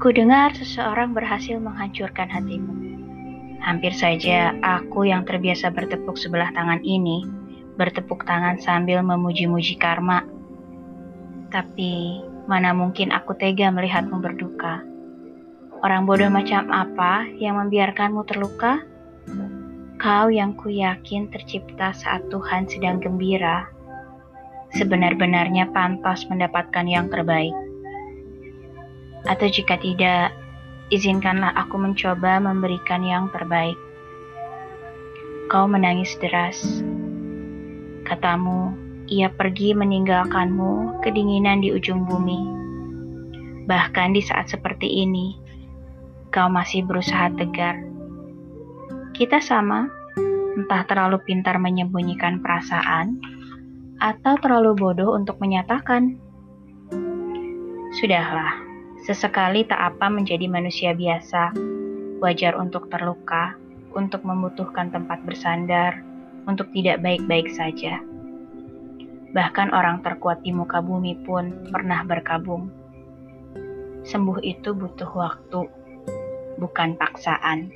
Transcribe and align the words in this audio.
Kudengar 0.00 0.56
seseorang 0.56 1.12
berhasil 1.12 1.60
menghancurkan 1.60 2.32
hatimu. 2.32 2.72
Hampir 3.60 3.92
saja 3.92 4.56
aku 4.64 5.04
yang 5.04 5.28
terbiasa 5.28 5.68
bertepuk 5.68 6.16
sebelah 6.16 6.48
tangan 6.56 6.80
ini 6.80 7.28
bertepuk 7.76 8.24
tangan 8.24 8.56
sambil 8.64 9.04
memuji-muji 9.04 9.76
karma. 9.76 10.24
Tapi 11.52 12.24
mana 12.48 12.72
mungkin 12.72 13.12
aku 13.12 13.36
tega 13.36 13.68
melihatmu 13.68 14.24
berduka. 14.24 14.80
Orang 15.84 16.08
bodoh 16.08 16.32
macam 16.32 16.72
apa 16.72 17.28
yang 17.36 17.60
membiarkanmu 17.60 18.24
terluka? 18.24 18.80
Kau 20.00 20.32
yang 20.32 20.56
ku 20.56 20.72
yakin 20.72 21.28
tercipta 21.28 21.92
saat 21.92 22.24
Tuhan 22.32 22.64
sedang 22.72 23.04
gembira, 23.04 23.68
sebenar-benarnya 24.72 25.68
pantas 25.76 26.24
mendapatkan 26.24 26.88
yang 26.88 27.12
terbaik. 27.12 27.52
Atau 29.28 29.48
jika 29.52 29.76
tidak, 29.76 30.32
izinkanlah 30.88 31.52
aku 31.54 31.76
mencoba 31.76 32.40
memberikan 32.40 33.04
yang 33.04 33.28
terbaik. 33.30 33.76
Kau 35.50 35.66
menangis 35.66 36.14
deras. 36.22 36.62
Katamu, 38.06 38.74
ia 39.10 39.26
pergi 39.30 39.74
meninggalkanmu 39.74 41.02
kedinginan 41.02 41.62
di 41.62 41.74
ujung 41.74 42.06
bumi. 42.06 42.40
Bahkan 43.66 44.14
di 44.14 44.22
saat 44.22 44.50
seperti 44.50 44.86
ini, 45.02 45.34
kau 46.30 46.46
masih 46.46 46.86
berusaha 46.86 47.30
tegar. 47.34 47.82
Kita 49.14 49.42
sama, 49.42 49.90
entah 50.54 50.86
terlalu 50.86 51.18
pintar 51.26 51.58
menyembunyikan 51.58 52.42
perasaan, 52.42 53.18
atau 54.00 54.34
terlalu 54.40 54.74
bodoh 54.78 55.12
untuk 55.12 55.36
menyatakan. 55.42 56.16
Sudahlah, 57.98 58.69
Sesekali 59.00 59.64
tak 59.64 59.96
apa 59.96 60.12
menjadi 60.12 60.44
manusia 60.44 60.92
biasa, 60.92 61.56
wajar 62.20 62.52
untuk 62.60 62.92
terluka, 62.92 63.56
untuk 63.96 64.20
membutuhkan 64.28 64.92
tempat 64.92 65.24
bersandar, 65.24 66.04
untuk 66.44 66.68
tidak 66.76 67.00
baik-baik 67.00 67.48
saja. 67.48 67.96
Bahkan 69.32 69.72
orang 69.72 70.04
terkuat 70.04 70.44
di 70.44 70.52
muka 70.52 70.84
bumi 70.84 71.16
pun 71.24 71.70
pernah 71.72 72.04
berkabung. 72.04 72.68
Sembuh 74.04 74.44
itu 74.44 74.76
butuh 74.76 75.10
waktu, 75.16 75.64
bukan 76.60 77.00
paksaan. 77.00 77.72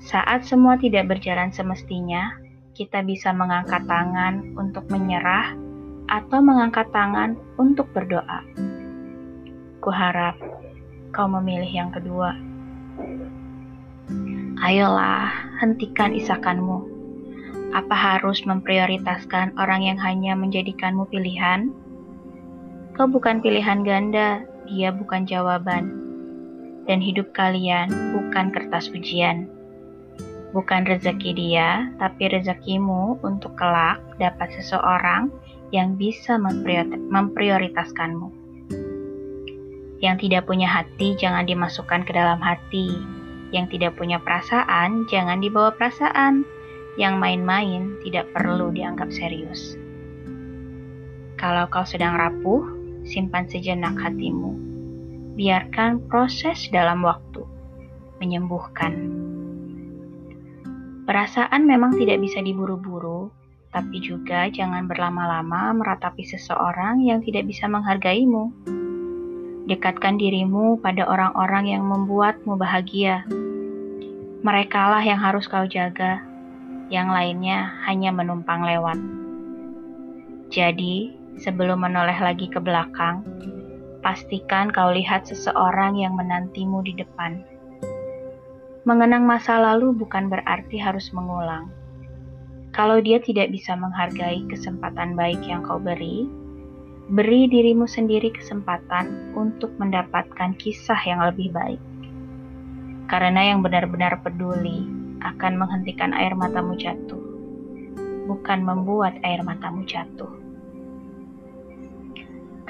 Saat 0.00 0.48
semua 0.48 0.80
tidak 0.80 1.12
berjalan 1.12 1.52
semestinya, 1.52 2.40
kita 2.72 3.04
bisa 3.04 3.36
mengangkat 3.36 3.84
tangan 3.84 4.56
untuk 4.56 4.88
menyerah 4.88 5.52
atau 6.08 6.40
mengangkat 6.40 6.88
tangan 6.88 7.36
untuk 7.60 7.92
berdoa. 7.92 8.71
Kuharap 9.82 10.38
kau 11.10 11.26
memilih 11.26 11.66
yang 11.66 11.90
kedua. 11.90 12.38
Ayolah, 14.62 15.26
hentikan 15.58 16.14
isakanmu. 16.14 16.86
Apa 17.74 17.90
harus 17.90 18.46
memprioritaskan 18.46 19.58
orang 19.58 19.82
yang 19.82 19.98
hanya 19.98 20.38
menjadikanmu 20.38 21.10
pilihan? 21.10 21.74
Kau 22.94 23.10
bukan 23.10 23.42
pilihan 23.42 23.82
ganda, 23.82 24.46
dia 24.70 24.94
bukan 24.94 25.26
jawaban. 25.26 25.90
Dan 26.86 27.02
hidup 27.02 27.34
kalian 27.34 27.90
bukan 28.14 28.54
kertas 28.54 28.86
ujian. 28.86 29.50
Bukan 30.54 30.86
rezeki 30.86 31.34
dia, 31.34 31.90
tapi 31.98 32.30
rezekimu 32.30 33.18
untuk 33.26 33.58
kelak 33.58 33.98
dapat 34.22 34.46
seseorang 34.62 35.26
yang 35.74 35.98
bisa 35.98 36.38
memprioritaskanmu. 36.38 38.41
Yang 40.02 40.26
tidak 40.26 40.50
punya 40.50 40.66
hati 40.66 41.14
jangan 41.14 41.46
dimasukkan 41.46 42.02
ke 42.02 42.10
dalam 42.10 42.42
hati. 42.42 42.90
Yang 43.54 43.78
tidak 43.78 43.94
punya 43.94 44.18
perasaan 44.18 45.06
jangan 45.06 45.38
dibawa 45.38 45.70
perasaan. 45.78 46.42
Yang 46.98 47.14
main-main 47.22 48.02
tidak 48.02 48.28
perlu 48.34 48.74
dianggap 48.74 49.14
serius. 49.14 49.78
Kalau 51.38 51.70
kau 51.70 51.86
sedang 51.86 52.18
rapuh, 52.18 52.66
simpan 53.06 53.46
sejenak 53.46 53.94
hatimu. 53.94 54.58
Biarkan 55.38 56.10
proses 56.10 56.66
dalam 56.68 57.06
waktu 57.06 57.46
menyembuhkan. 58.22 58.94
Perasaan 61.02 61.66
memang 61.66 61.98
tidak 61.98 62.22
bisa 62.22 62.38
diburu-buru, 62.38 63.34
tapi 63.74 63.98
juga 63.98 64.46
jangan 64.46 64.86
berlama-lama 64.86 65.74
meratapi 65.74 66.22
seseorang 66.22 67.02
yang 67.02 67.18
tidak 67.26 67.50
bisa 67.50 67.66
menghargaimu. 67.66 68.54
Dekatkan 69.62 70.18
dirimu 70.18 70.82
pada 70.82 71.06
orang-orang 71.06 71.70
yang 71.70 71.86
membuatmu 71.86 72.58
bahagia. 72.58 73.22
Merekalah 74.42 75.06
yang 75.06 75.22
harus 75.22 75.46
kau 75.46 75.62
jaga, 75.70 76.18
yang 76.90 77.14
lainnya 77.14 77.70
hanya 77.86 78.10
menumpang 78.10 78.66
lewat. 78.66 78.98
Jadi, 80.50 81.14
sebelum 81.38 81.86
menoleh 81.86 82.18
lagi 82.18 82.50
ke 82.50 82.58
belakang, 82.58 83.22
pastikan 84.02 84.66
kau 84.74 84.90
lihat 84.90 85.30
seseorang 85.30 85.94
yang 85.94 86.18
menantimu 86.18 86.82
di 86.82 86.98
depan. 86.98 87.38
Mengenang 88.82 89.22
masa 89.30 89.62
lalu 89.62 89.94
bukan 89.94 90.26
berarti 90.26 90.74
harus 90.82 91.14
mengulang. 91.14 91.70
Kalau 92.74 92.98
dia 92.98 93.22
tidak 93.22 93.54
bisa 93.54 93.78
menghargai 93.78 94.42
kesempatan 94.50 95.14
baik 95.14 95.38
yang 95.46 95.62
kau 95.62 95.78
beri, 95.78 96.26
Beri 97.10 97.50
dirimu 97.50 97.90
sendiri 97.90 98.30
kesempatan 98.30 99.34
untuk 99.34 99.74
mendapatkan 99.74 100.54
kisah 100.54 101.02
yang 101.02 101.18
lebih 101.26 101.50
baik. 101.50 101.82
Karena 103.10 103.50
yang 103.50 103.58
benar-benar 103.58 104.22
peduli 104.22 104.86
akan 105.18 105.58
menghentikan 105.58 106.14
air 106.14 106.38
matamu 106.38 106.78
jatuh, 106.78 107.18
bukan 108.30 108.62
membuat 108.62 109.18
air 109.26 109.42
matamu 109.42 109.82
jatuh. 109.82 110.30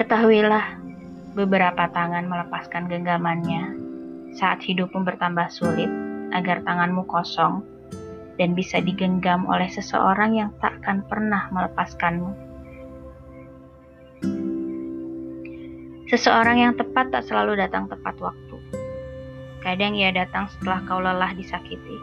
Ketahuilah, 0.00 0.80
beberapa 1.36 1.92
tangan 1.92 2.24
melepaskan 2.24 2.88
genggamannya 2.88 3.76
saat 4.32 4.64
hidupmu 4.64 5.04
bertambah 5.04 5.52
sulit 5.52 5.92
agar 6.32 6.64
tanganmu 6.64 7.04
kosong 7.04 7.60
dan 8.40 8.56
bisa 8.56 8.80
digenggam 8.80 9.44
oleh 9.44 9.68
seseorang 9.68 10.40
yang 10.40 10.50
takkan 10.64 11.04
pernah 11.04 11.52
melepaskanmu. 11.52 12.51
Seseorang 16.12 16.60
yang 16.60 16.76
tepat 16.76 17.08
tak 17.08 17.24
selalu 17.24 17.56
datang 17.56 17.88
tepat 17.88 18.20
waktu. 18.20 18.56
Kadang 19.64 19.96
ia 19.96 20.12
datang 20.12 20.44
setelah 20.52 20.84
kau 20.84 21.00
lelah 21.00 21.32
disakiti 21.32 21.96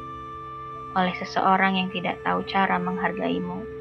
oleh 0.97 1.13
seseorang 1.21 1.77
yang 1.77 1.89
tidak 1.93 2.17
tahu 2.25 2.41
cara 2.49 2.81
menghargaimu. 2.81 3.78